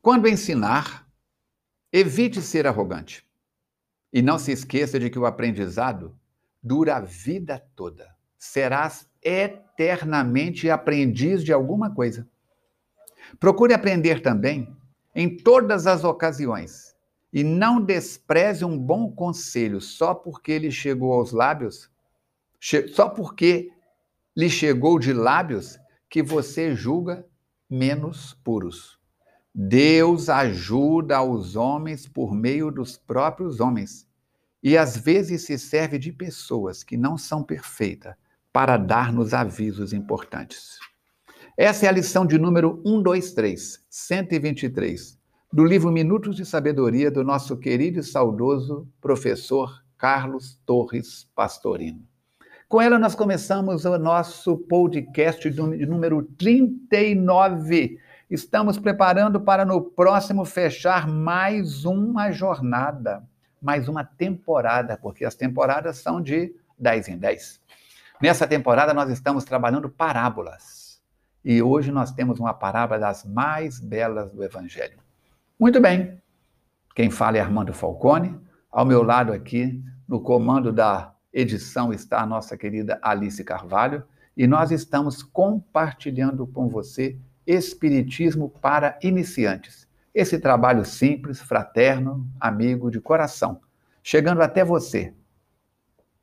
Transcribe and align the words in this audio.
Quando 0.00 0.28
ensinar, 0.28 1.08
evite 1.92 2.40
ser 2.40 2.66
arrogante. 2.66 3.26
E 4.12 4.22
não 4.22 4.38
se 4.38 4.52
esqueça 4.52 4.98
de 4.98 5.10
que 5.10 5.18
o 5.18 5.26
aprendizado 5.26 6.16
dura 6.62 6.96
a 6.96 7.00
vida 7.00 7.62
toda. 7.74 8.14
Serás 8.38 9.08
eternamente 9.22 10.70
aprendiz 10.70 11.44
de 11.44 11.52
alguma 11.52 11.92
coisa. 11.94 12.26
Procure 13.38 13.74
aprender 13.74 14.22
também 14.22 14.74
em 15.14 15.36
todas 15.36 15.86
as 15.86 16.04
ocasiões 16.04 16.96
e 17.32 17.44
não 17.44 17.80
despreze 17.80 18.64
um 18.64 18.78
bom 18.78 19.10
conselho 19.10 19.80
só 19.80 20.14
porque 20.14 20.52
ele 20.52 20.70
chegou 20.70 21.12
aos 21.12 21.32
lábios, 21.32 21.90
só 22.94 23.08
porque 23.08 23.70
lhe 24.34 24.48
chegou 24.48 24.98
de 24.98 25.12
lábios 25.12 25.78
que 26.08 26.22
você 26.22 26.74
julga 26.74 27.26
menos 27.68 28.34
puros. 28.42 28.97
Deus 29.60 30.28
ajuda 30.28 31.20
os 31.20 31.56
homens 31.56 32.06
por 32.06 32.32
meio 32.32 32.70
dos 32.70 32.96
próprios 32.96 33.58
homens 33.58 34.06
e 34.62 34.78
às 34.78 34.96
vezes 34.96 35.46
se 35.46 35.58
serve 35.58 35.98
de 35.98 36.12
pessoas 36.12 36.84
que 36.84 36.96
não 36.96 37.18
são 37.18 37.42
perfeitas 37.42 38.14
para 38.52 38.76
dar-nos 38.76 39.34
avisos 39.34 39.92
importantes. 39.92 40.78
Essa 41.56 41.86
é 41.86 41.88
a 41.88 41.92
lição 41.92 42.24
de 42.24 42.38
número 42.38 42.80
123, 42.86 43.84
123, 43.90 45.18
do 45.52 45.64
livro 45.64 45.90
Minutos 45.90 46.36
de 46.36 46.46
Sabedoria 46.46 47.10
do 47.10 47.24
nosso 47.24 47.56
querido 47.56 47.98
e 47.98 48.04
saudoso 48.04 48.86
professor 49.00 49.82
Carlos 49.96 50.56
Torres 50.64 51.28
Pastorino. 51.34 52.06
Com 52.68 52.80
ela, 52.80 52.96
nós 52.96 53.16
começamos 53.16 53.84
o 53.84 53.98
nosso 53.98 54.56
podcast 54.56 55.50
de 55.50 55.84
número 55.84 56.22
39. 56.38 57.98
Estamos 58.30 58.78
preparando 58.78 59.40
para 59.40 59.64
no 59.64 59.80
próximo 59.80 60.44
fechar 60.44 61.08
mais 61.08 61.86
uma 61.86 62.30
jornada, 62.30 63.26
mais 63.60 63.88
uma 63.88 64.04
temporada, 64.04 64.98
porque 64.98 65.24
as 65.24 65.34
temporadas 65.34 65.96
são 65.96 66.20
de 66.20 66.54
10 66.78 67.08
em 67.08 67.16
10. 67.16 67.58
Nessa 68.20 68.46
temporada, 68.46 68.92
nós 68.92 69.08
estamos 69.08 69.44
trabalhando 69.44 69.88
parábolas. 69.88 71.00
E 71.42 71.62
hoje 71.62 71.90
nós 71.90 72.12
temos 72.12 72.38
uma 72.38 72.52
parábola 72.52 73.00
das 73.00 73.24
mais 73.24 73.80
belas 73.80 74.30
do 74.30 74.44
Evangelho. 74.44 74.98
Muito 75.58 75.80
bem. 75.80 76.20
Quem 76.94 77.10
fala 77.10 77.38
é 77.38 77.40
Armando 77.40 77.72
Falcone. 77.72 78.38
Ao 78.70 78.84
meu 78.84 79.02
lado 79.02 79.32
aqui, 79.32 79.82
no 80.06 80.20
comando 80.20 80.70
da 80.70 81.14
edição 81.32 81.94
está 81.94 82.20
a 82.20 82.26
nossa 82.26 82.58
querida 82.58 82.98
Alice 83.00 83.42
Carvalho 83.42 84.04
e 84.36 84.46
nós 84.46 84.70
estamos 84.70 85.22
compartilhando 85.22 86.46
com 86.46 86.68
você 86.68 87.18
Espiritismo 87.48 88.50
para 88.60 88.98
Iniciantes. 89.02 89.88
Esse 90.14 90.38
trabalho 90.38 90.84
simples, 90.84 91.40
fraterno, 91.40 92.30
amigo 92.38 92.90
de 92.90 93.00
coração, 93.00 93.62
chegando 94.02 94.42
até 94.42 94.62
você 94.62 95.14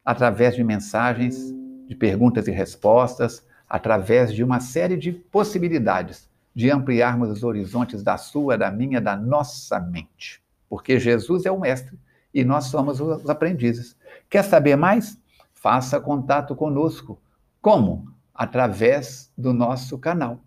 através 0.05 0.55
de 0.55 0.63
mensagens, 0.63 1.51
de 1.87 1.95
perguntas 1.95 2.47
e 2.47 2.51
respostas, 2.51 3.43
através 3.67 4.31
de 4.31 4.43
uma 4.43 4.59
série 4.59 4.95
de 4.95 5.11
possibilidades 5.11 6.29
de 6.53 6.69
ampliarmos 6.69 7.31
os 7.31 7.43
horizontes 7.43 8.03
da 8.03 8.17
sua, 8.17 8.55
da 8.55 8.69
minha, 8.69 9.01
da 9.01 9.17
nossa 9.17 9.79
mente. 9.79 10.43
Porque 10.69 10.99
Jesus 10.99 11.43
é 11.47 11.51
o 11.51 11.59
mestre 11.59 11.99
e 12.31 12.45
nós 12.45 12.65
somos 12.65 13.01
os 13.01 13.27
aprendizes. 13.27 13.97
Quer 14.29 14.43
saber 14.43 14.75
mais? 14.75 15.19
Faça 15.55 15.99
contato 15.99 16.55
conosco. 16.55 17.19
Como? 17.59 18.13
Através 18.31 19.31
do 19.35 19.51
nosso 19.51 19.97
canal. 19.97 20.39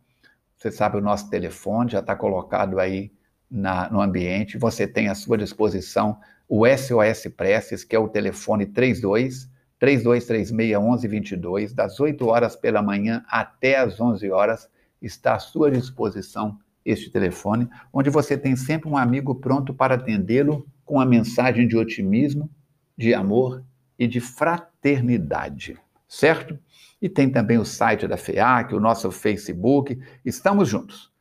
Você 0.59 0.73
sabe, 0.73 0.99
o 0.99 1.01
nosso 1.01 1.31
telefone 1.31 1.93
já 1.93 2.01
está 2.01 2.17
colocado 2.17 2.81
aí 2.81 3.13
na, 3.49 3.89
no 3.89 4.01
ambiente. 4.01 4.59
Você 4.59 4.89
tem 4.89 5.09
à 5.09 5.15
sua 5.15 5.39
disposição 5.39 6.19
o 6.49 6.67
SOS 6.67 7.33
Preces, 7.37 7.85
que 7.85 7.95
é 7.95 7.99
o 7.99 8.09
telefone 8.09 8.67
32 8.67 9.49
3236 9.79 10.51
1122, 10.51 11.73
das 11.73 12.01
8 12.01 12.27
horas 12.27 12.57
pela 12.57 12.83
manhã 12.83 13.25
até 13.29 13.77
as 13.77 14.01
11 14.01 14.29
horas, 14.31 14.69
está 15.01 15.37
à 15.37 15.39
sua 15.39 15.71
disposição 15.71 16.59
este 16.85 17.11
telefone, 17.11 17.69
onde 17.93 18.11
você 18.11 18.37
tem 18.37 18.57
sempre 18.57 18.89
um 18.89 18.97
amigo 18.97 19.35
pronto 19.37 19.73
para 19.73 19.95
atendê-lo 19.95 20.67
com 20.85 20.95
uma 20.95 21.07
mensagem 21.07 21.69
de 21.69 21.77
otimismo, 21.77 22.51
de 22.97 23.15
amor 23.15 23.63
e 23.99 24.09
de 24.09 24.21
fraternidade, 24.21 25.79
certo? 26.09 26.59
E 27.01 27.09
tem 27.09 27.31
também 27.31 27.59
o 27.59 27.65
site 27.65 28.09
da 28.09 28.17
FEAC, 28.17 28.75
o 28.75 28.81
nosso 28.81 29.11
Facebook, 29.11 30.01
estamos 30.25 30.69
juntos. 30.69 31.13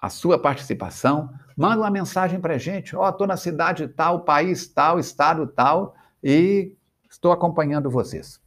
A 0.00 0.08
sua 0.08 0.38
participação, 0.38 1.30
manda 1.56 1.82
uma 1.82 1.90
mensagem 1.90 2.40
para 2.40 2.54
a 2.54 2.58
gente, 2.58 2.94
ó, 2.96 3.06
oh, 3.06 3.10
estou 3.10 3.26
na 3.26 3.36
cidade 3.36 3.88
tal, 3.88 4.24
país 4.24 4.66
tal, 4.66 4.98
estado 4.98 5.46
tal, 5.46 5.94
e 6.22 6.74
estou 7.10 7.32
acompanhando 7.32 7.90
vocês. 7.90 8.40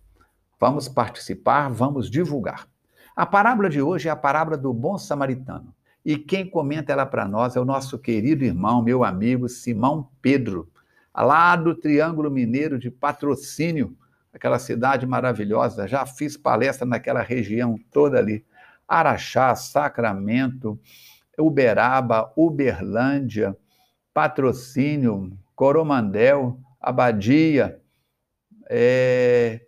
Vamos 0.60 0.88
participar, 0.88 1.70
vamos 1.70 2.10
divulgar. 2.10 2.68
A 3.16 3.26
parábola 3.26 3.70
de 3.70 3.82
hoje 3.82 4.08
é 4.08 4.12
a 4.12 4.16
parábola 4.16 4.58
do 4.58 4.74
bom 4.74 4.98
samaritano. 4.98 5.74
E 6.06 6.18
quem 6.18 6.50
comenta 6.50 6.92
ela 6.92 7.06
para 7.06 7.28
nós 7.28 7.56
é 7.56 7.60
o 7.60 7.66
nosso 7.66 8.00
querido 8.00 8.44
irmão, 8.44 8.82
meu 8.82 9.04
amigo 9.04 9.50
Simão 9.50 10.10
Pedro, 10.22 10.70
lá 11.16 11.56
do 11.56 11.76
Triângulo 11.76 12.32
Mineiro 12.32 12.80
de 12.80 12.90
Patrocínio, 12.90 13.96
aquela 14.40 14.58
cidade 14.58 15.06
maravilhosa. 15.06 15.86
Já 15.86 16.06
fiz 16.06 16.38
palestra 16.38 16.88
naquela 16.88 17.22
região 17.22 17.78
toda 17.92 18.18
ali. 18.18 18.46
Araxá, 18.88 19.54
Sacramento, 19.54 20.80
Uberaba, 21.38 22.32
Uberlândia, 22.36 23.56
Patrocínio, 24.14 25.38
Coromandel, 25.54 26.58
Abadia, 26.82 27.80
é, 28.70 29.62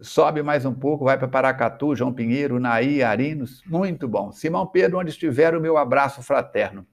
sobe 0.00 0.42
mais 0.42 0.64
um 0.64 0.72
pouco, 0.72 1.04
vai 1.04 1.18
para 1.18 1.28
Paracatu, 1.28 1.94
João 1.94 2.12
Pinheiro, 2.12 2.60
Naí, 2.60 3.02
Arinos, 3.02 3.62
muito 3.66 4.06
bom. 4.06 4.30
Simão 4.32 4.66
Pedro, 4.66 4.98
onde 4.98 5.10
estiver, 5.10 5.54
o 5.54 5.60
meu 5.60 5.76
abraço 5.76 6.22
fraterno. 6.22 6.86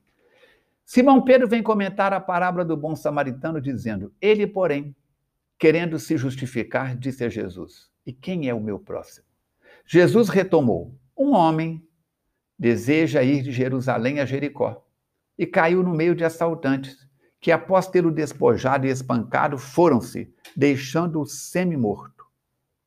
Simão 0.83 1.23
Pedro 1.23 1.47
vem 1.47 1.63
comentar 1.63 2.13
a 2.13 2.19
parábola 2.19 2.65
do 2.65 2.75
bom 2.75 2.95
samaritano, 2.95 3.61
dizendo: 3.61 4.13
Ele, 4.21 4.45
porém, 4.45 4.95
querendo 5.57 5.97
se 5.99 6.17
justificar, 6.17 6.95
disse 6.95 7.23
a 7.23 7.29
Jesus: 7.29 7.89
E 8.05 8.13
quem 8.13 8.47
é 8.49 8.53
o 8.53 8.61
meu 8.61 8.79
próximo? 8.79 9.25
Jesus 9.85 10.29
retomou: 10.29 10.97
Um 11.17 11.31
homem 11.33 11.85
deseja 12.57 13.23
ir 13.23 13.41
de 13.41 13.51
Jerusalém 13.51 14.19
a 14.19 14.25
Jericó 14.25 14.85
e 15.37 15.45
caiu 15.45 15.83
no 15.83 15.93
meio 15.93 16.15
de 16.15 16.23
assaltantes, 16.23 17.07
que 17.39 17.51
após 17.51 17.87
tê-lo 17.87 18.11
despojado 18.11 18.87
e 18.87 18.89
espancado, 18.89 19.57
foram-se, 19.57 20.33
deixando-o 20.55 21.25
semi-morto. 21.25 22.25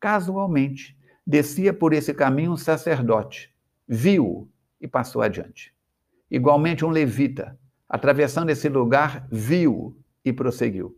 Casualmente, 0.01 0.99
descia 1.27 1.73
por 1.73 1.93
esse 1.93 2.15
caminho 2.15 2.53
um 2.53 2.57
sacerdote, 2.57 3.55
viu-o 3.87 4.49
e 4.81 4.89
passou 4.89 5.23
adiante. 5.23 5.75
Igualmente, 6.31 6.85
um 6.85 6.91
levita, 6.91 7.59
atravessando 7.89 8.51
esse 8.51 8.69
lugar, 8.69 9.29
viu-o 9.31 9.97
e 10.25 10.33
prosseguiu. 10.33 10.98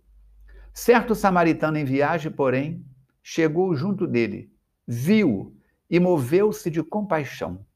Certo 0.83 1.15
samaritano 1.15 1.77
em 1.77 1.85
viagem, 1.85 2.33
porém, 2.33 2.83
chegou 3.23 3.75
junto 3.75 4.07
dele, 4.07 4.51
viu-o 4.89 5.55
e 5.91 6.01
moveu-se 6.01 6.71
de 6.71 6.83
compaixão. 6.83 7.67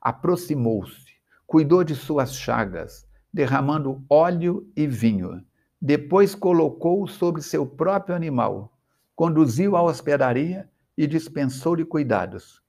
Aproximou-se, 0.00 1.04
cuidou 1.46 1.84
de 1.84 1.94
suas 1.94 2.34
chagas, 2.34 3.06
derramando 3.30 4.02
óleo 4.08 4.66
e 4.74 4.86
vinho. 4.86 5.44
Depois 5.78 6.34
colocou-o 6.34 7.06
sobre 7.06 7.42
seu 7.42 7.66
próprio 7.66 8.16
animal 8.16 8.72
conduziu 9.14 9.76
à 9.76 9.82
hospedaria 9.82 10.66
e 10.96 11.06
dispensou-lhe 11.06 11.84
cuidados. 11.84 12.62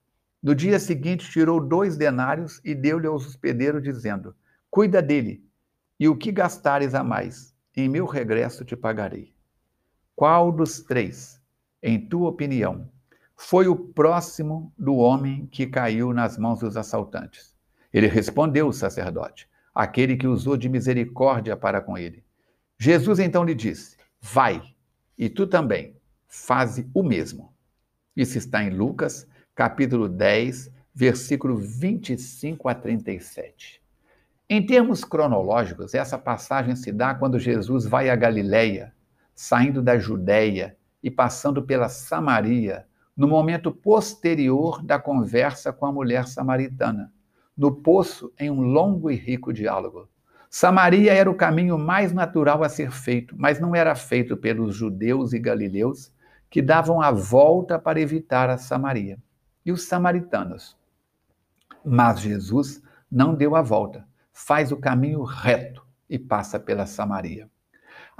No 0.43 0.53
dia 0.53 0.79
seguinte, 0.79 1.31
tirou 1.31 1.61
dois 1.61 1.95
denários 1.95 2.59
e 2.61 2.75
deu-lhe 2.75 3.07
ao 3.07 3.15
hospedeiro, 3.15 3.81
dizendo: 3.81 4.35
Cuida 4.69 5.01
dele, 5.01 5.45
e 5.97 6.09
o 6.09 6.17
que 6.17 6.29
gastares 6.29 6.93
a 6.93 7.05
mais, 7.05 7.55
em 7.73 7.87
meu 7.87 8.05
regresso 8.05 8.65
te 8.65 8.75
pagarei. 8.75 9.36
Qual 10.17 10.51
dos 10.51 10.81
três, 10.81 11.39
em 11.79 11.99
tua 12.09 12.29
opinião, 12.29 12.89
foi 13.35 13.67
o 13.67 13.75
próximo 13.75 14.73
do 14.75 14.95
homem 14.95 15.45
que 15.45 15.67
caiu 15.67 16.11
nas 16.11 16.39
mãos 16.39 16.61
dos 16.61 16.75
assaltantes? 16.75 17.55
Ele 17.93 18.07
respondeu, 18.07 18.67
o 18.67 18.73
sacerdote, 18.73 19.47
aquele 19.75 20.17
que 20.17 20.25
usou 20.25 20.57
de 20.57 20.67
misericórdia 20.69 21.55
para 21.55 21.81
com 21.81 21.95
ele. 21.95 22.23
Jesus 22.79 23.19
então 23.19 23.43
lhe 23.43 23.53
disse: 23.53 23.95
Vai, 24.19 24.59
e 25.15 25.29
tu 25.29 25.45
também 25.45 25.95
faze 26.27 26.89
o 26.95 27.03
mesmo. 27.03 27.53
Isso 28.15 28.39
está 28.39 28.63
em 28.63 28.71
Lucas, 28.71 29.27
capítulo 29.53 30.09
10, 30.09 30.71
versículo 30.95 31.57
25 31.57 32.67
a 32.67 32.73
37. 32.73 33.79
Em 34.49 34.65
termos 34.65 35.03
cronológicos, 35.03 35.93
essa 35.93 36.17
passagem 36.17 36.75
se 36.75 36.91
dá 36.91 37.13
quando 37.13 37.37
Jesus 37.37 37.85
vai 37.85 38.09
a 38.09 38.15
Galiléia, 38.15 38.96
saindo 39.37 39.83
da 39.83 39.99
Judéia 39.99 40.75
e 41.01 41.11
passando 41.11 41.61
pela 41.61 41.87
Samaria, 41.89 42.87
no 43.15 43.27
momento 43.27 43.71
posterior 43.71 44.83
da 44.83 44.97
conversa 44.97 45.71
com 45.71 45.85
a 45.85 45.91
mulher 45.91 46.27
samaritana, 46.27 47.13
no 47.55 47.71
poço 47.71 48.33
em 48.39 48.49
um 48.49 48.61
longo 48.61 49.11
e 49.11 49.15
rico 49.15 49.53
diálogo. 49.53 50.09
Samaria 50.49 51.13
era 51.13 51.29
o 51.29 51.35
caminho 51.35 51.77
mais 51.77 52.11
natural 52.11 52.63
a 52.63 52.69
ser 52.69 52.89
feito, 52.89 53.35
mas 53.37 53.59
não 53.59 53.75
era 53.75 53.93
feito 53.93 54.35
pelos 54.35 54.75
judeus 54.75 55.33
e 55.33 55.39
galileus 55.39 56.11
que 56.49 56.59
davam 56.59 56.99
a 56.99 57.11
volta 57.11 57.77
para 57.77 58.01
evitar 58.01 58.49
a 58.49 58.57
Samaria. 58.57 59.19
E 59.63 59.71
os 59.71 59.83
samaritanos. 59.83 60.75
Mas 61.85 62.21
Jesus 62.21 62.81
não 63.11 63.35
deu 63.35 63.55
a 63.55 63.61
volta, 63.61 64.07
faz 64.33 64.71
o 64.71 64.77
caminho 64.77 65.21
reto 65.21 65.85
e 66.09 66.17
passa 66.17 66.59
pela 66.59 66.87
Samaria. 66.87 67.47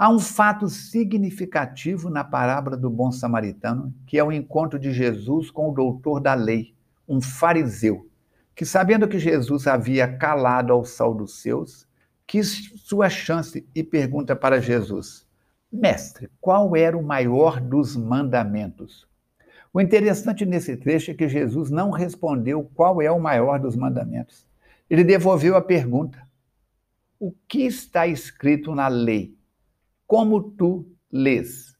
Há 0.00 0.08
um 0.08 0.20
fato 0.20 0.68
significativo 0.68 2.08
na 2.08 2.22
parábola 2.22 2.76
do 2.76 2.88
bom 2.88 3.10
samaritano, 3.10 3.92
que 4.06 4.16
é 4.16 4.22
o 4.22 4.30
encontro 4.30 4.78
de 4.78 4.92
Jesus 4.92 5.50
com 5.50 5.68
o 5.68 5.74
doutor 5.74 6.20
da 6.20 6.34
lei, 6.34 6.72
um 7.08 7.20
fariseu, 7.20 8.08
que 8.54 8.64
sabendo 8.64 9.08
que 9.08 9.18
Jesus 9.18 9.66
havia 9.66 10.06
calado 10.06 10.72
ao 10.72 10.84
sal 10.84 11.12
dos 11.12 11.40
seus, 11.42 11.88
quis 12.28 12.70
sua 12.76 13.10
chance 13.10 13.66
e 13.74 13.82
pergunta 13.82 14.36
para 14.36 14.60
Jesus: 14.60 15.26
Mestre, 15.72 16.30
qual 16.40 16.76
era 16.76 16.96
o 16.96 17.02
maior 17.02 17.60
dos 17.60 17.96
mandamentos? 17.96 19.04
O 19.74 19.80
interessante 19.80 20.46
nesse 20.46 20.76
trecho 20.76 21.10
é 21.10 21.14
que 21.14 21.28
Jesus 21.28 21.70
não 21.70 21.90
respondeu 21.90 22.70
qual 22.72 23.02
é 23.02 23.10
o 23.10 23.18
maior 23.18 23.58
dos 23.58 23.74
mandamentos. 23.74 24.46
Ele 24.88 25.02
devolveu 25.02 25.56
a 25.56 25.60
pergunta: 25.60 26.22
O 27.18 27.32
que 27.48 27.62
está 27.62 28.06
escrito 28.06 28.76
na 28.76 28.86
lei? 28.86 29.37
Como 30.08 30.42
tu 30.42 30.90
lês. 31.12 31.76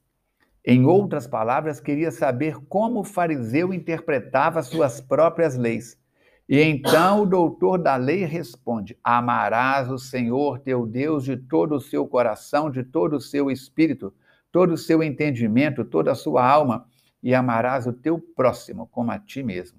Em 0.62 0.84
outras 0.84 1.26
palavras, 1.26 1.80
queria 1.80 2.10
saber 2.10 2.58
como 2.68 3.00
o 3.00 3.04
fariseu 3.04 3.72
interpretava 3.72 4.62
suas 4.62 5.00
próprias 5.00 5.56
leis. 5.56 5.98
E 6.46 6.60
então 6.60 7.22
o 7.22 7.26
doutor 7.26 7.78
da 7.78 7.96
lei 7.96 8.24
responde: 8.26 8.98
Amarás 9.02 9.90
o 9.90 9.98
Senhor 9.98 10.58
teu 10.58 10.86
Deus 10.86 11.24
de 11.24 11.38
todo 11.38 11.74
o 11.74 11.80
seu 11.80 12.06
coração, 12.06 12.70
de 12.70 12.84
todo 12.84 13.16
o 13.16 13.20
seu 13.20 13.50
espírito, 13.50 14.12
todo 14.52 14.74
o 14.74 14.78
seu 14.78 15.02
entendimento, 15.02 15.82
toda 15.82 16.12
a 16.12 16.14
sua 16.14 16.46
alma, 16.46 16.86
e 17.22 17.34
amarás 17.34 17.86
o 17.86 17.92
teu 17.94 18.18
próximo 18.18 18.86
como 18.88 19.10
a 19.10 19.18
ti 19.18 19.42
mesmo. 19.42 19.78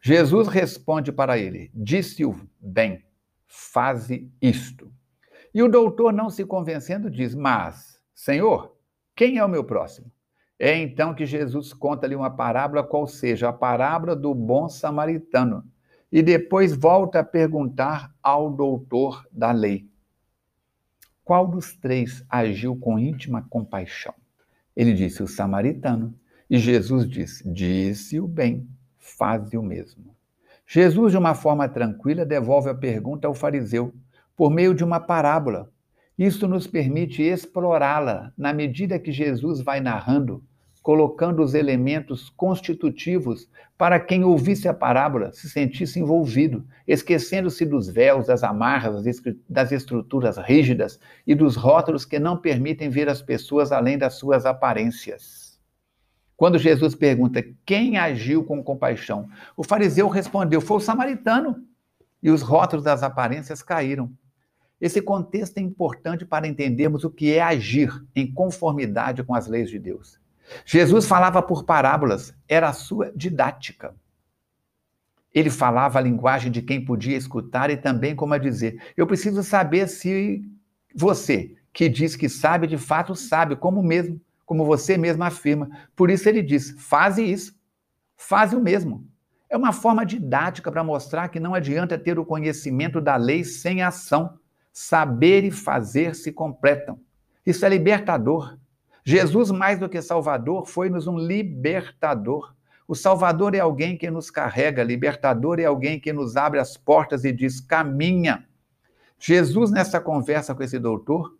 Jesus 0.00 0.46
responde 0.46 1.10
para 1.10 1.38
ele: 1.38 1.70
Disse-o 1.74 2.38
bem, 2.60 3.02
faze 3.46 4.30
isto. 4.42 4.92
E 5.54 5.62
o 5.62 5.68
doutor, 5.68 6.12
não 6.12 6.30
se 6.30 6.44
convencendo, 6.44 7.10
diz: 7.10 7.34
Mas, 7.34 8.00
Senhor, 8.14 8.76
quem 9.14 9.38
é 9.38 9.44
o 9.44 9.48
meu 9.48 9.64
próximo? 9.64 10.10
É 10.58 10.76
então 10.76 11.14
que 11.14 11.24
Jesus 11.24 11.72
conta-lhe 11.72 12.16
uma 12.16 12.30
parábola, 12.30 12.82
qual 12.82 13.06
seja 13.06 13.48
a 13.48 13.52
parábola 13.52 14.16
do 14.16 14.34
bom 14.34 14.68
samaritano. 14.68 15.64
E 16.10 16.22
depois 16.22 16.74
volta 16.74 17.20
a 17.20 17.24
perguntar 17.24 18.12
ao 18.22 18.50
doutor 18.50 19.26
da 19.30 19.52
lei: 19.52 19.88
Qual 21.24 21.46
dos 21.46 21.76
três 21.76 22.24
agiu 22.28 22.76
com 22.76 22.98
íntima 22.98 23.46
compaixão? 23.48 24.14
Ele 24.74 24.92
disse: 24.92 25.22
O 25.22 25.28
samaritano. 25.28 26.14
E 26.50 26.58
Jesus 26.58 27.08
disse: 27.08 27.48
Disse 27.52 28.18
o 28.18 28.26
bem, 28.26 28.66
faze 28.98 29.56
o 29.56 29.62
mesmo. 29.62 30.16
Jesus, 30.66 31.12
de 31.12 31.18
uma 31.18 31.34
forma 31.34 31.68
tranquila, 31.68 32.24
devolve 32.24 32.68
a 32.68 32.74
pergunta 32.74 33.26
ao 33.26 33.34
fariseu 33.34 33.92
por 34.38 34.52
meio 34.52 34.72
de 34.72 34.84
uma 34.84 35.00
parábola. 35.00 35.68
Isso 36.16 36.46
nos 36.46 36.64
permite 36.64 37.24
explorá-la 37.24 38.32
na 38.38 38.52
medida 38.52 38.96
que 38.96 39.10
Jesus 39.10 39.60
vai 39.60 39.80
narrando, 39.80 40.44
colocando 40.80 41.42
os 41.42 41.54
elementos 41.54 42.30
constitutivos 42.30 43.50
para 43.76 43.98
quem 43.98 44.22
ouvisse 44.22 44.68
a 44.68 44.74
parábola 44.74 45.32
se 45.32 45.50
sentisse 45.50 45.98
envolvido, 45.98 46.64
esquecendo-se 46.86 47.66
dos 47.66 47.88
véus, 47.88 48.28
das 48.28 48.44
amarras, 48.44 49.02
das 49.48 49.72
estruturas 49.72 50.36
rígidas 50.38 51.00
e 51.26 51.34
dos 51.34 51.56
rótulos 51.56 52.04
que 52.04 52.20
não 52.20 52.36
permitem 52.36 52.88
ver 52.88 53.08
as 53.08 53.20
pessoas 53.20 53.72
além 53.72 53.98
das 53.98 54.14
suas 54.14 54.46
aparências. 54.46 55.58
Quando 56.36 56.58
Jesus 56.58 56.94
pergunta 56.94 57.44
quem 57.66 57.98
agiu 57.98 58.44
com 58.44 58.62
compaixão, 58.62 59.28
o 59.56 59.64
fariseu 59.64 60.06
respondeu: 60.06 60.60
foi 60.60 60.76
o 60.76 60.80
samaritano. 60.80 61.56
E 62.22 62.30
os 62.30 62.42
rótulos 62.42 62.84
das 62.84 63.02
aparências 63.02 63.62
caíram. 63.62 64.12
Esse 64.80 65.02
contexto 65.02 65.58
é 65.58 65.60
importante 65.60 66.24
para 66.24 66.46
entendermos 66.46 67.04
o 67.04 67.10
que 67.10 67.32
é 67.32 67.42
agir 67.42 67.90
em 68.14 68.30
conformidade 68.30 69.24
com 69.24 69.34
as 69.34 69.46
leis 69.46 69.68
de 69.68 69.78
Deus. 69.78 70.20
Jesus 70.64 71.06
falava 71.06 71.42
por 71.42 71.64
parábolas, 71.64 72.34
era 72.48 72.68
a 72.68 72.72
sua 72.72 73.12
didática. 73.14 73.94
Ele 75.34 75.50
falava 75.50 75.98
a 75.98 76.02
linguagem 76.02 76.50
de 76.50 76.62
quem 76.62 76.84
podia 76.84 77.16
escutar 77.16 77.70
e 77.70 77.76
também 77.76 78.14
como 78.16 78.34
a 78.34 78.38
dizer: 78.38 78.80
Eu 78.96 79.06
preciso 79.06 79.42
saber 79.42 79.88
se 79.88 80.42
você, 80.94 81.54
que 81.72 81.88
diz 81.88 82.16
que 82.16 82.28
sabe, 82.28 82.66
de 82.66 82.78
fato 82.78 83.14
sabe, 83.14 83.56
como 83.56 83.82
mesmo, 83.82 84.20
como 84.46 84.64
você 84.64 84.96
mesmo 84.96 85.22
afirma. 85.22 85.68
Por 85.94 86.10
isso 86.10 86.28
ele 86.28 86.42
diz: 86.42 86.74
faze 86.78 87.22
isso, 87.22 87.54
faze 88.16 88.56
o 88.56 88.60
mesmo. 88.60 89.06
É 89.50 89.56
uma 89.56 89.72
forma 89.72 90.04
didática 90.04 90.70
para 90.70 90.84
mostrar 90.84 91.28
que 91.28 91.40
não 91.40 91.54
adianta 91.54 91.98
ter 91.98 92.18
o 92.18 92.24
conhecimento 92.24 93.00
da 93.00 93.16
lei 93.16 93.44
sem 93.44 93.82
ação. 93.82 94.38
Saber 94.72 95.44
e 95.44 95.50
fazer 95.50 96.14
se 96.14 96.32
completam. 96.32 97.00
Isso 97.44 97.64
é 97.64 97.68
libertador. 97.68 98.58
Jesus, 99.04 99.50
mais 99.50 99.78
do 99.78 99.88
que 99.88 100.02
Salvador, 100.02 100.66
foi-nos 100.66 101.06
um 101.06 101.16
libertador. 101.16 102.54
O 102.86 102.94
Salvador 102.94 103.54
é 103.54 103.60
alguém 103.60 103.96
que 103.96 104.10
nos 104.10 104.30
carrega, 104.30 104.82
libertador 104.82 105.58
é 105.58 105.64
alguém 105.64 105.98
que 105.98 106.12
nos 106.12 106.36
abre 106.36 106.58
as 106.60 106.76
portas 106.76 107.24
e 107.24 107.32
diz: 107.32 107.60
caminha. 107.60 108.46
Jesus, 109.18 109.70
nessa 109.70 110.00
conversa 110.00 110.54
com 110.54 110.62
esse 110.62 110.78
doutor, 110.78 111.36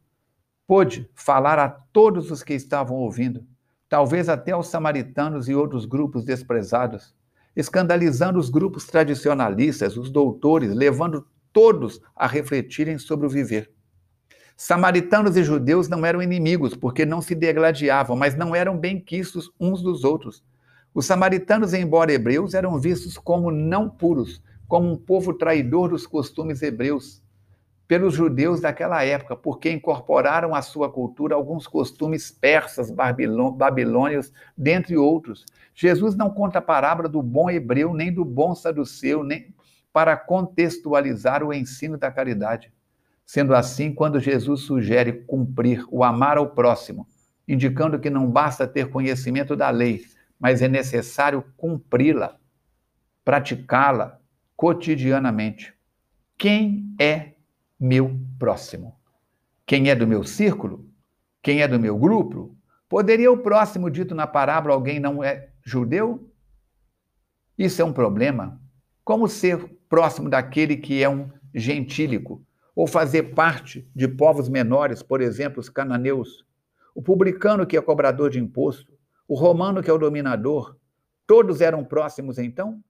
pôde 0.66 1.08
falar 1.14 1.58
a 1.58 1.68
todos 1.68 2.30
os 2.30 2.42
que 2.42 2.52
estavam 2.52 2.96
ouvindo, 2.96 3.46
talvez 3.88 4.28
até 4.28 4.52
aos 4.52 4.68
samaritanos 4.68 5.48
e 5.48 5.54
outros 5.54 5.86
grupos 5.86 6.24
desprezados, 6.24 7.14
escandalizando 7.56 8.38
os 8.38 8.50
grupos 8.50 8.86
tradicionalistas, 8.86 9.96
os 9.96 10.10
doutores, 10.10 10.74
levando 10.74 11.26
todos 11.52 12.00
a 12.14 12.26
refletirem 12.26 12.98
sobre 12.98 13.26
o 13.26 13.30
viver. 13.30 13.70
Samaritanos 14.56 15.36
e 15.36 15.44
judeus 15.44 15.88
não 15.88 16.04
eram 16.04 16.20
inimigos, 16.20 16.74
porque 16.74 17.06
não 17.06 17.22
se 17.22 17.34
degladiavam, 17.34 18.16
mas 18.16 18.34
não 18.34 18.56
eram 18.56 18.76
bem 18.76 18.98
quistos 18.98 19.50
uns 19.60 19.80
dos 19.80 20.02
outros. 20.02 20.42
Os 20.92 21.06
samaritanos, 21.06 21.72
embora 21.74 22.12
hebreus, 22.12 22.54
eram 22.54 22.78
vistos 22.78 23.16
como 23.16 23.52
não 23.52 23.88
puros, 23.88 24.42
como 24.66 24.90
um 24.90 24.96
povo 24.96 25.32
traidor 25.32 25.90
dos 25.90 26.06
costumes 26.06 26.60
hebreus, 26.60 27.22
pelos 27.86 28.14
judeus 28.14 28.60
daquela 28.60 29.02
época, 29.02 29.34
porque 29.34 29.70
incorporaram 29.70 30.54
à 30.54 30.60
sua 30.60 30.90
cultura 30.90 31.34
alguns 31.34 31.66
costumes 31.66 32.30
persas, 32.30 32.90
babilônios, 32.90 34.30
dentre 34.56 34.96
outros. 34.96 35.46
Jesus 35.74 36.14
não 36.14 36.28
conta 36.30 36.58
a 36.58 36.62
parábola 36.62 37.08
do 37.08 37.22
bom 37.22 37.48
hebreu, 37.48 37.94
nem 37.94 38.12
do 38.12 38.24
bom 38.24 38.54
saduceu, 38.54 39.24
nem 39.24 39.54
para 39.98 40.16
contextualizar 40.16 41.42
o 41.42 41.52
ensino 41.52 41.98
da 41.98 42.08
caridade. 42.08 42.72
Sendo 43.26 43.52
assim, 43.52 43.92
quando 43.92 44.20
Jesus 44.20 44.60
sugere 44.60 45.24
cumprir 45.24 45.84
o 45.90 46.04
amar 46.04 46.38
ao 46.38 46.50
próximo, 46.50 47.04
indicando 47.48 47.98
que 47.98 48.08
não 48.08 48.30
basta 48.30 48.64
ter 48.64 48.90
conhecimento 48.90 49.56
da 49.56 49.70
lei, 49.70 50.04
mas 50.38 50.62
é 50.62 50.68
necessário 50.68 51.42
cumpri-la, 51.56 52.38
praticá-la 53.24 54.20
cotidianamente. 54.54 55.74
Quem 56.36 56.94
é 56.96 57.32
meu 57.80 58.20
próximo? 58.38 58.96
Quem 59.66 59.90
é 59.90 59.96
do 59.96 60.06
meu 60.06 60.22
círculo? 60.22 60.88
Quem 61.42 61.60
é 61.60 61.66
do 61.66 61.80
meu 61.80 61.98
grupo? 61.98 62.56
Poderia 62.88 63.32
o 63.32 63.38
próximo 63.38 63.90
dito 63.90 64.14
na 64.14 64.28
parábola 64.28 64.76
alguém 64.76 65.00
não 65.00 65.24
é 65.24 65.48
judeu? 65.64 66.32
Isso 67.58 67.82
é 67.82 67.84
um 67.84 67.92
problema. 67.92 68.62
Como 69.02 69.26
ser 69.26 69.76
próximo 69.88 70.28
daquele 70.28 70.76
que 70.76 71.02
é 71.02 71.08
um 71.08 71.28
gentílico, 71.54 72.44
ou 72.74 72.86
fazer 72.86 73.34
parte 73.34 73.88
de 73.94 74.06
povos 74.06 74.48
menores, 74.48 75.02
por 75.02 75.20
exemplo, 75.20 75.60
os 75.60 75.68
cananeus, 75.68 76.46
o 76.94 77.02
publicano 77.02 77.66
que 77.66 77.76
é 77.76 77.80
cobrador 77.80 78.30
de 78.30 78.38
imposto, 78.38 78.92
o 79.26 79.34
romano 79.34 79.82
que 79.82 79.90
é 79.90 79.92
o 79.92 79.98
dominador, 79.98 80.76
todos 81.26 81.60
eram 81.60 81.84
próximos 81.84 82.38
então? 82.38 82.82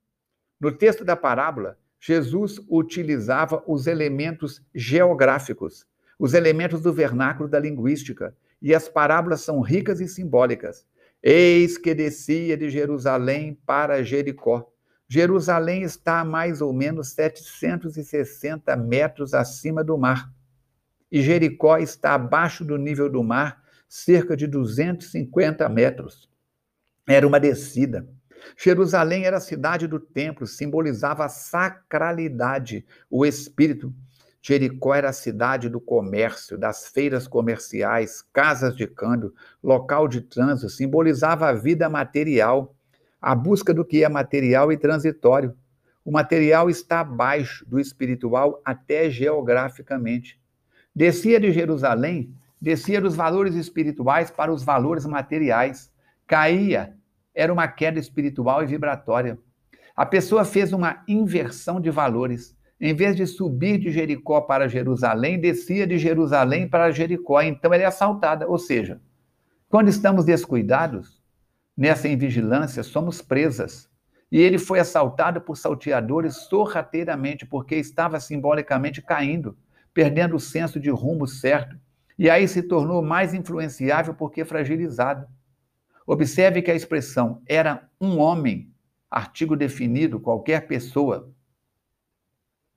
No 0.60 0.72
texto 0.72 1.04
da 1.04 1.16
parábola, 1.16 1.78
Jesus 2.00 2.60
utilizava 2.68 3.62
os 3.66 3.86
elementos 3.86 4.62
geográficos, 4.74 5.86
os 6.18 6.34
elementos 6.34 6.82
do 6.82 6.92
vernáculo 6.92 7.48
da 7.48 7.58
linguística, 7.58 8.34
e 8.60 8.74
as 8.74 8.88
parábolas 8.88 9.40
são 9.40 9.60
ricas 9.60 10.00
e 10.00 10.08
simbólicas. 10.08 10.86
Eis 11.22 11.78
que 11.78 11.94
descia 11.94 12.56
de 12.56 12.70
Jerusalém 12.70 13.58
para 13.66 14.02
Jericó 14.02 14.70
Jerusalém 15.08 15.82
está 15.82 16.20
a 16.20 16.24
mais 16.24 16.60
ou 16.60 16.70
menos 16.72 17.12
760 17.12 18.76
metros 18.76 19.32
acima 19.32 19.82
do 19.82 19.96
mar. 19.96 20.30
E 21.10 21.22
Jericó 21.22 21.78
está 21.78 22.14
abaixo 22.14 22.62
do 22.62 22.76
nível 22.76 23.10
do 23.10 23.24
mar, 23.24 23.62
cerca 23.88 24.36
de 24.36 24.46
250 24.46 25.66
metros. 25.70 26.28
Era 27.06 27.26
uma 27.26 27.40
descida. 27.40 28.06
Jerusalém 28.56 29.24
era 29.24 29.38
a 29.38 29.40
cidade 29.40 29.86
do 29.86 29.98
templo, 29.98 30.46
simbolizava 30.46 31.24
a 31.24 31.28
sacralidade, 31.28 32.84
o 33.10 33.24
espírito. 33.24 33.94
Jericó 34.42 34.94
era 34.94 35.08
a 35.08 35.12
cidade 35.12 35.70
do 35.70 35.80
comércio, 35.80 36.58
das 36.58 36.88
feiras 36.88 37.26
comerciais, 37.26 38.22
casas 38.32 38.76
de 38.76 38.86
câmbio, 38.86 39.34
local 39.62 40.06
de 40.06 40.20
trânsito, 40.20 40.68
simbolizava 40.68 41.48
a 41.48 41.52
vida 41.54 41.88
material, 41.88 42.77
a 43.20 43.34
busca 43.34 43.74
do 43.74 43.84
que 43.84 44.04
é 44.04 44.08
material 44.08 44.72
e 44.72 44.76
transitório. 44.76 45.54
O 46.04 46.10
material 46.10 46.70
está 46.70 47.00
abaixo 47.00 47.68
do 47.68 47.78
espiritual 47.78 48.60
até 48.64 49.10
geograficamente. 49.10 50.40
Descia 50.94 51.38
de 51.38 51.52
Jerusalém, 51.52 52.34
descia 52.60 53.00
dos 53.00 53.14
valores 53.14 53.54
espirituais 53.54 54.30
para 54.30 54.52
os 54.52 54.62
valores 54.62 55.04
materiais. 55.04 55.92
Caía, 56.26 56.96
era 57.34 57.52
uma 57.52 57.68
queda 57.68 57.98
espiritual 57.98 58.62
e 58.62 58.66
vibratória. 58.66 59.38
A 59.94 60.06
pessoa 60.06 60.44
fez 60.44 60.72
uma 60.72 61.02
inversão 61.08 61.80
de 61.80 61.90
valores. 61.90 62.56
Em 62.80 62.94
vez 62.94 63.16
de 63.16 63.26
subir 63.26 63.78
de 63.78 63.90
Jericó 63.90 64.40
para 64.40 64.68
Jerusalém, 64.68 65.40
descia 65.40 65.86
de 65.86 65.98
Jerusalém 65.98 66.68
para 66.68 66.92
Jericó. 66.92 67.42
Então 67.42 67.74
ela 67.74 67.82
é 67.82 67.86
assaltada. 67.86 68.46
Ou 68.46 68.58
seja, 68.58 69.00
quando 69.68 69.88
estamos 69.88 70.24
descuidados, 70.24 71.17
nessa 71.78 72.08
invigilância, 72.08 72.82
somos 72.82 73.22
presas. 73.22 73.88
E 74.32 74.40
ele 74.40 74.58
foi 74.58 74.80
assaltado 74.80 75.40
por 75.40 75.56
salteadores 75.56 76.34
sorrateiramente, 76.34 77.46
porque 77.46 77.76
estava 77.76 78.18
simbolicamente 78.18 79.00
caindo, 79.00 79.56
perdendo 79.94 80.34
o 80.34 80.40
senso 80.40 80.80
de 80.80 80.90
rumo 80.90 81.24
certo. 81.28 81.78
E 82.18 82.28
aí 82.28 82.48
se 82.48 82.64
tornou 82.64 83.00
mais 83.00 83.32
influenciável 83.32 84.12
porque 84.12 84.44
fragilizado. 84.44 85.28
Observe 86.04 86.62
que 86.62 86.70
a 86.70 86.74
expressão 86.74 87.40
era 87.46 87.88
um 88.00 88.18
homem 88.18 88.74
artigo 89.08 89.56
definido, 89.56 90.18
qualquer 90.18 90.66
pessoa. 90.66 91.32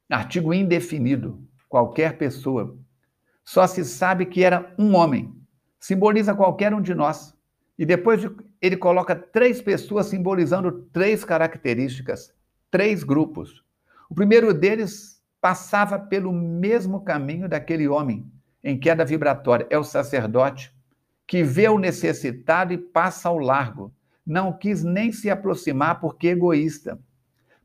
Artigo 0.08 0.54
indefinido, 0.54 1.44
qualquer 1.68 2.20
pessoa. 2.20 2.78
Só 3.44 3.66
se 3.66 3.84
sabe 3.84 4.28
que 4.28 4.44
era 4.44 4.74
um 4.78 4.96
homem. 4.96 5.36
Simboliza 5.80 6.36
qualquer 6.36 6.72
um 6.72 6.82
de 6.82 6.94
nós. 6.94 7.36
E 7.78 7.86
depois 7.86 8.22
ele 8.62 8.78
coloca 8.78 9.16
três 9.16 9.62
pessoas 9.62 10.08
simbolizando 10.08 10.72
três 10.94 11.24
características, 11.24 12.34
três 12.70 13.04
grupos. 13.04 13.64
O 14.10 14.16
primeiro 14.16 14.54
deles 14.54 15.22
passava 15.40 15.98
pelo 15.98 16.32
mesmo 16.32 17.02
caminho 17.02 17.50
daquele 17.50 17.88
homem 17.88 18.30
em 18.64 18.80
queda 18.80 19.04
vibratória, 19.04 19.66
é 19.70 19.78
o 19.78 19.84
sacerdote, 19.84 20.72
que 21.26 21.44
vê 21.44 21.68
o 21.68 21.80
necessitado 21.80 22.74
e 22.74 22.78
passa 22.78 23.30
ao 23.30 23.40
largo 23.40 23.92
não 24.26 24.54
quis 24.54 24.84
nem 24.84 25.12
se 25.12 25.30
aproximar 25.30 26.00
porque 26.00 26.30
egoísta. 26.30 27.00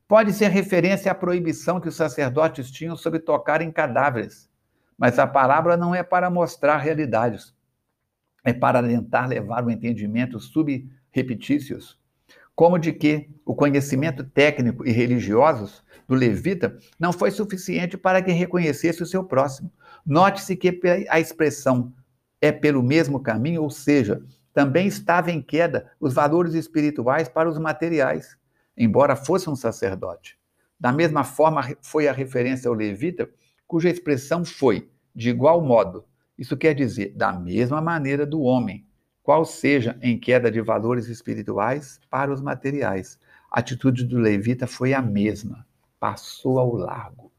Pode 0.07 0.33
ser 0.33 0.49
referência 0.49 1.11
à 1.11 1.15
proibição 1.15 1.79
que 1.79 1.89
os 1.89 1.95
sacerdotes 1.95 2.71
tinham 2.71 2.95
sobre 2.95 3.19
tocar 3.19 3.61
em 3.61 3.71
cadáveres, 3.71 4.49
mas 4.97 5.19
a 5.19 5.27
parábola 5.27 5.77
não 5.77 5.93
é 5.93 6.01
para 6.01 6.29
mostrar 6.29 6.77
realidades, 6.77 7.53
é 8.47 8.53
para 8.53 8.81
tentar 8.81 9.25
levar 9.25 9.65
o 9.65 9.69
entendimento 9.69 10.39
subrepetícios, 10.39 11.99
como 12.55 12.79
de 12.79 12.93
que 12.93 13.29
o 13.45 13.53
conhecimento 13.53 14.23
técnico 14.23 14.87
e 14.87 14.91
religiosos 14.91 15.83
do 16.07 16.15
levita 16.15 16.77
não 16.97 17.11
foi 17.11 17.29
suficiente 17.29 17.97
para 17.97 18.21
que 18.21 18.31
reconhecesse 18.31 19.03
o 19.03 19.05
seu 19.05 19.21
próximo. 19.21 19.69
Note-se 20.05 20.55
que 20.55 20.79
a 21.09 21.19
expressão 21.19 21.91
é 22.39 22.49
pelo 22.49 22.81
mesmo 22.81 23.19
caminho, 23.19 23.63
ou 23.63 23.69
seja, 23.69 24.23
também 24.53 24.87
estava 24.87 25.29
em 25.29 25.41
queda 25.41 25.91
os 25.99 26.13
valores 26.13 26.53
espirituais 26.53 27.27
para 27.27 27.49
os 27.49 27.59
materiais, 27.59 28.37
embora 28.77 29.17
fosse 29.17 29.49
um 29.49 29.57
sacerdote. 29.57 30.39
Da 30.79 30.93
mesma 30.93 31.25
forma, 31.25 31.75
foi 31.81 32.07
a 32.07 32.13
referência 32.13 32.69
ao 32.69 32.73
levita, 32.73 33.29
cuja 33.67 33.89
expressão 33.89 34.45
foi 34.45 34.89
de 35.13 35.29
igual 35.31 35.61
modo. 35.61 36.05
Isso 36.37 36.55
quer 36.55 36.73
dizer, 36.73 37.13
da 37.15 37.33
mesma 37.33 37.81
maneira 37.81 38.25
do 38.25 38.41
homem, 38.41 38.85
qual 39.23 39.43
seja 39.43 39.97
em 40.01 40.17
queda 40.17 40.51
de 40.51 40.61
valores 40.61 41.07
espirituais 41.07 41.99
para 42.09 42.31
os 42.31 42.41
materiais. 42.41 43.19
A 43.51 43.59
atitude 43.59 44.05
do 44.05 44.17
levita 44.17 44.67
foi 44.67 44.93
a 44.93 45.01
mesma, 45.01 45.65
passou 45.99 46.59
ao 46.59 46.73
largo. 46.73 47.31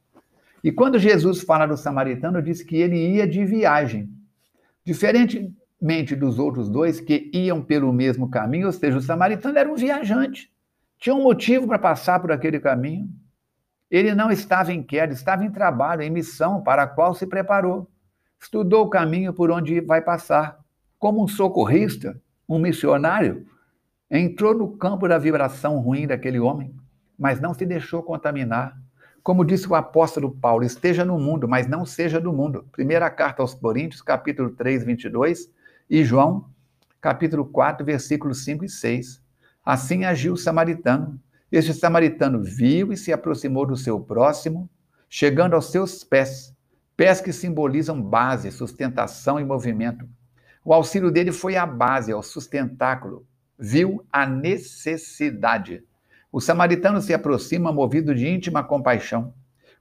E 0.62 0.73
quando 0.73 0.99
Jesus 0.99 1.40
fala 1.40 1.67
do 1.67 1.76
samaritano, 1.76 2.43
diz 2.43 2.62
que 2.62 2.76
ele 2.76 3.14
ia 3.14 3.26
de 3.26 3.45
viagem. 3.45 4.11
Diferente 4.85 5.55
mente 5.81 6.17
dos 6.17 6.38
outros 6.38 6.69
dois 6.69 7.00
que 7.00 7.31
iam 7.33 7.62
pelo 7.62 7.93
mesmo 7.93 8.28
caminho, 8.28 8.67
ou 8.67 8.73
seja, 8.73 8.99
o 8.99 9.02
samaritano 9.02 9.57
era 9.57 9.71
um 9.71 9.76
viajante, 9.76 10.52
tinha 10.99 11.14
um 11.14 11.23
motivo 11.23 11.67
para 11.67 11.78
passar 11.78 12.21
por 12.21 12.33
aquele 12.33 12.59
caminho. 12.59 13.09
Ele 13.90 14.14
não 14.14 14.31
estava 14.31 14.73
em 14.73 14.83
queda, 14.83 15.12
estava 15.12 15.45
em 15.45 15.50
trabalho, 15.50 16.02
em 16.02 16.11
missão 16.11 16.62
para 16.62 16.83
a 16.83 16.87
qual 16.87 17.14
se 17.14 17.26
preparou. 17.26 17.88
Estudou 18.40 18.85
o 18.85 18.90
caminho 18.90 19.33
por 19.33 19.50
onde 19.50 19.80
vai 19.80 20.00
passar. 20.00 20.59
Como 20.99 21.23
um 21.23 21.28
socorrista, 21.28 22.21
um 22.49 22.59
missionário, 22.59 23.47
entrou 24.11 24.54
no 24.54 24.76
campo 24.76 25.07
da 25.07 25.18
vibração 25.18 25.78
ruim 25.78 26.07
daquele 26.07 26.40
homem, 26.40 26.75
mas 27.18 27.40
não 27.40 27.52
se 27.52 27.66
deixou 27.66 28.02
contaminar. 28.02 28.76
Como 29.23 29.45
disse 29.45 29.68
o 29.68 29.75
apóstolo 29.75 30.30
Paulo, 30.30 30.64
esteja 30.64 31.04
no 31.04 31.18
mundo, 31.18 31.47
mas 31.47 31.66
não 31.66 31.85
seja 31.85 32.21
do 32.21 32.33
mundo. 32.33 32.66
Primeira 32.73 33.11
carta 33.11 33.42
aos 33.42 33.54
Coríntios, 33.54 34.00
capítulo 34.00 34.50
3, 34.50 34.85
22, 34.85 35.52
e 35.90 36.04
João, 36.04 36.49
capítulo 37.00 37.45
4, 37.45 37.85
versículos 37.85 38.45
5 38.45 38.64
e 38.64 38.68
6. 38.68 39.23
Assim 39.64 40.04
agiu 40.04 40.33
o 40.33 40.37
samaritano. 40.37 41.21
Este 41.52 41.75
samaritano 41.75 42.42
viu 42.42 42.92
e 42.92 42.97
se 42.97 43.12
aproximou 43.12 43.66
do 43.66 43.76
seu 43.76 44.00
próximo, 44.00 44.68
chegando 45.09 45.54
aos 45.54 45.71
seus 45.71 46.04
pés, 46.04 46.54
pés 46.99 47.21
que 47.21 47.33
simbolizam 47.33 48.02
base, 48.02 48.50
sustentação 48.50 49.38
e 49.38 49.45
movimento. 49.45 50.05
O 50.64 50.75
auxílio 50.75 51.12
dele 51.12 51.31
foi 51.31 51.55
a 51.55 51.64
base, 51.64 52.11
ao 52.11 52.25
sustentáculo. 52.25 53.25
Viu 53.57 54.05
a 54.12 54.26
necessidade. 54.26 55.85
O 56.33 56.40
samaritano 56.40 57.00
se 57.00 57.14
aproxima 57.14 57.73
movido 57.73 58.12
de 58.12 58.26
íntima 58.26 58.64
compaixão. 58.64 59.33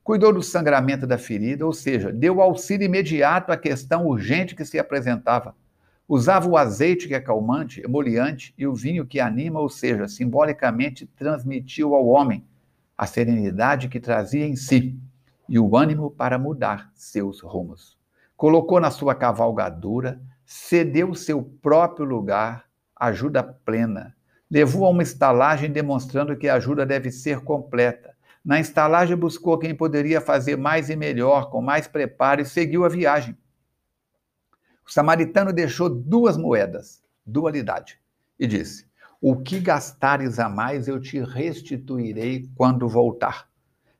Cuidou 0.04 0.32
do 0.32 0.44
sangramento 0.44 1.08
da 1.08 1.18
ferida, 1.18 1.66
ou 1.66 1.74
seja, 1.74 2.14
deu 2.14 2.40
auxílio 2.40 2.86
imediato 2.86 3.52
à 3.52 3.58
questão 3.58 4.06
urgente 4.06 4.56
que 4.56 4.64
se 4.64 4.78
apresentava. 4.78 5.56
Usava 6.08 6.48
o 6.48 6.56
azeite 6.56 7.08
que 7.08 7.16
é 7.16 7.20
calmante, 7.20 7.82
emoliente, 7.82 8.54
e 8.56 8.68
o 8.68 8.76
vinho 8.76 9.08
que 9.08 9.20
anima, 9.20 9.60
ou 9.60 9.70
seja, 9.70 10.08
simbolicamente 10.08 11.08
transmitiu 11.16 11.96
ao 11.96 12.06
homem 12.06 12.46
a 12.96 13.08
serenidade 13.08 13.90
que 13.90 14.00
trazia 14.00 14.46
em 14.46 14.56
si 14.56 14.96
e 15.48 15.58
o 15.60 15.75
ânimo 15.75 16.12
para 16.12 16.38
mudar 16.38 16.92
seus 16.94 17.42
rumos. 17.42 17.98
Colocou 18.36 18.80
na 18.80 18.92
sua 18.92 19.16
cavalgadura, 19.16 20.22
cedeu 20.46 21.13
seu 21.16 21.42
próprio 21.42 22.06
lugar, 22.06 22.66
ajuda 22.96 23.44
plena. 23.44 24.16
Levou 24.50 24.86
a 24.86 24.89
uma 24.89 25.04
estalagem 25.04 25.72
demonstrando 25.72 26.38
que 26.38 26.48
a 26.48 26.56
ajuda 26.56 26.86
deve 26.86 27.12
ser 27.12 27.42
completa. 27.42 28.16
Na 28.44 28.60
estalagem 28.60 29.18
buscou 29.18 29.58
quem 29.58 29.75
poderia 29.75 30.22
fazer 30.22 30.56
mais 30.56 30.89
e 30.89 30.96
melhor, 30.96 31.50
com 31.50 31.62
mais 31.62 31.88
preparo, 31.88 32.42
e 32.42 32.46
seguiu 32.46 32.86
a 32.86 32.89
viagem. 32.89 33.38
O 34.88 34.92
samaritano 34.92 35.51
deixou 35.51 35.89
duas 35.89 36.38
moedas, 36.38 37.04
dualidade, 37.25 38.00
e 38.39 38.48
disse: 38.48 38.88
O 39.20 39.36
que 39.36 39.60
gastares 39.60 40.39
a 40.39 40.48
mais 40.48 40.88
eu 40.88 40.98
te 41.01 41.20
restituirei 41.20 42.50
quando 42.56 42.88
voltar. 42.88 43.50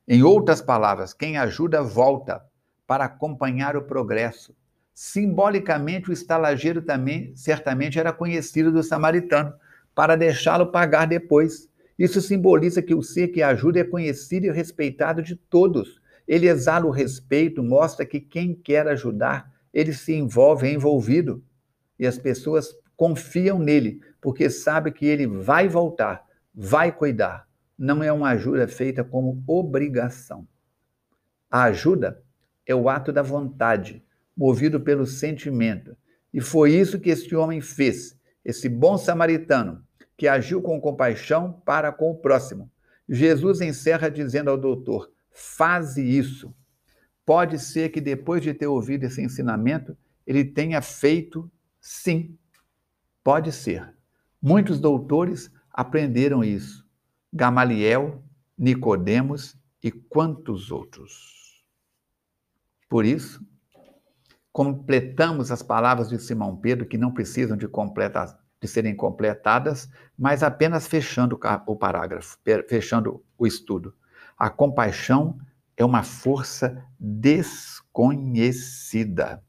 Em 0.08 0.24
outras 0.24 0.62
palavras, 0.62 1.14
quem 1.14 1.38
ajuda 1.38 1.84
volta 1.84 2.42
para 2.88 3.06
acompanhar 3.06 3.76
o 3.76 3.82
progresso. 3.82 4.56
Simbolicamente, 4.94 6.10
o 6.10 6.14
estalageiro 6.14 6.82
também 6.82 7.36
certamente 7.36 8.00
era 8.00 8.14
conhecido 8.14 8.72
do 8.72 8.82
samaritano, 8.82 9.54
para 9.94 10.16
deixá-lo 10.16 10.72
pagar 10.72 11.08
depois. 11.08 11.70
Isso 12.00 12.22
simboliza 12.22 12.82
que 12.82 12.96
o 12.96 13.02
ser 13.02 13.30
que 13.30 13.42
ajuda 13.42 13.80
é 13.80 13.84
conhecido 13.84 14.46
e 14.46 14.52
respeitado 14.52 15.22
de 15.22 15.36
todos. 15.36 16.00
Ele 16.28 16.48
exala 16.48 16.86
o 16.86 16.92
respeito, 16.92 17.62
mostra 17.62 18.06
que 18.06 18.20
quem 18.20 18.54
quer 18.54 18.88
ajudar 18.88 19.52
ele 19.74 19.94
se 19.94 20.14
envolve, 20.14 20.68
é 20.68 20.72
envolvido. 20.72 21.44
E 22.00 22.08
as 22.08 22.18
pessoas 22.18 22.76
confiam 22.96 23.60
nele, 23.60 24.02
porque 24.22 24.50
sabe 24.50 24.92
que 24.92 25.06
ele 25.06 25.28
vai 25.28 25.68
voltar, 25.68 26.26
vai 26.54 26.92
cuidar. 26.92 27.47
Não 27.78 28.04
é 28.04 28.12
uma 28.12 28.30
ajuda 28.30 28.68
feita 28.68 29.04
como 29.04 29.44
obrigação. 29.46 30.48
A 31.50 31.64
ajuda 31.64 32.24
é 32.66 32.74
o 32.74 32.90
ato 32.90 33.12
da 33.14 33.22
vontade, 33.22 34.04
movido 34.36 34.80
pelo 34.80 35.06
sentimento. 35.06 35.96
E 36.34 36.42
foi 36.42 36.74
isso 36.74 37.00
que 37.00 37.10
este 37.10 37.36
homem 37.36 37.62
fez, 37.62 38.18
esse 38.44 38.68
bom 38.68 38.98
samaritano, 38.98 39.84
que 40.18 40.28
agiu 40.28 40.62
com 40.62 40.82
compaixão 40.82 41.62
para 41.66 41.92
com 41.92 42.12
o 42.12 42.18
próximo. 42.18 42.70
Jesus 43.08 43.62
encerra 43.62 44.10
dizendo 44.10 44.50
ao 44.50 44.58
doutor: 44.58 45.12
faze 45.32 46.02
isso. 46.04 46.54
Pode 47.26 47.60
ser 47.60 47.90
que 47.90 48.02
depois 48.02 48.42
de 48.42 48.54
ter 48.54 48.68
ouvido 48.68 49.04
esse 49.04 49.22
ensinamento, 49.22 49.98
ele 50.26 50.44
tenha 50.44 50.82
feito 50.82 51.52
sim. 51.80 52.38
Pode 53.24 53.52
ser. 53.52 53.94
Muitos 54.42 54.80
doutores 54.80 55.52
aprenderam 55.72 56.44
isso. 56.44 56.87
Gamaliel, 57.38 58.22
Nicodemos 58.58 59.56
e 59.84 59.92
quantos 59.92 60.72
outros. 60.72 61.64
Por 62.90 63.06
isso, 63.06 63.46
completamos 64.52 65.52
as 65.52 65.62
palavras 65.62 66.10
de 66.10 66.18
Simão 66.18 66.58
Pedro, 66.58 66.88
que 66.88 66.98
não 66.98 67.14
precisam 67.14 67.56
de, 67.56 67.70
de 68.60 68.68
serem 68.68 68.96
completadas, 68.96 69.88
mas 70.18 70.42
apenas 70.42 70.88
fechando 70.88 71.40
o 71.68 71.76
parágrafo, 71.76 72.40
fechando 72.68 73.24
o 73.38 73.46
estudo. 73.46 73.94
A 74.36 74.50
compaixão 74.50 75.38
é 75.76 75.86
uma 75.86 76.02
força 76.02 76.84
desconhecida. 77.00 79.44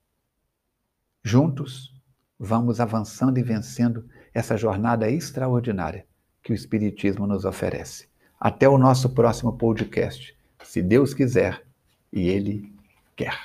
Juntos, 1.24 1.94
vamos 2.38 2.80
avançando 2.80 3.38
e 3.40 3.44
vencendo 3.44 4.08
essa 4.34 4.58
jornada 4.58 5.10
extraordinária 5.10 6.06
que 6.44 6.52
o 6.52 6.56
Espiritismo 6.56 7.26
nos 7.26 7.46
oferece. 7.46 8.08
Até 8.40 8.68
o 8.68 8.78
nosso 8.78 9.10
próximo 9.10 9.58
podcast, 9.58 10.38
se 10.66 10.82
Deus 10.82 11.14
quiser 11.14 11.64
e 12.12 12.28
Ele 12.28 12.72
quer. 13.16 13.38